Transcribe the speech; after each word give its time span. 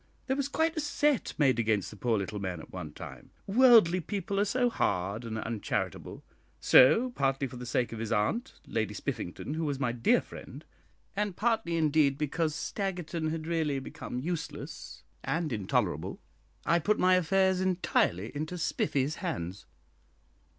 There 0.25 0.35
was 0.35 0.47
quite 0.47 0.75
a 0.75 0.79
set 0.79 1.35
made 1.37 1.59
against 1.59 1.91
the 1.91 1.95
poor 1.95 2.17
little 2.17 2.39
man 2.39 2.59
at 2.59 2.73
one 2.73 2.91
time 2.91 3.29
worldly 3.45 3.99
people 3.99 4.39
are 4.39 4.45
so 4.45 4.67
hard 4.67 5.23
and 5.23 5.37
uncharitable; 5.37 6.23
so, 6.59 7.11
partly 7.11 7.45
for 7.45 7.57
the 7.57 7.67
sake 7.67 7.91
of 7.91 7.99
his 7.99 8.11
aunt, 8.11 8.55
Lady 8.65 8.95
Spiffington, 8.95 9.53
who 9.53 9.63
was 9.63 9.79
my 9.79 9.91
dear 9.91 10.19
friend, 10.19 10.65
and 11.15 11.35
partly, 11.35 11.77
indeed, 11.77 12.17
because 12.17 12.55
Staggerton 12.55 13.29
had 13.29 13.45
really 13.45 13.77
become 13.77 14.17
useless 14.17 15.03
and 15.23 15.53
intolerable, 15.53 16.19
I 16.65 16.79
put 16.79 16.97
my 16.97 17.13
affairs 17.13 17.61
entirely 17.61 18.35
into 18.35 18.57
Spiffy's 18.57 19.17
hands." 19.17 19.67